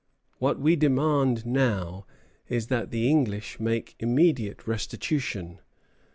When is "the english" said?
2.89-3.59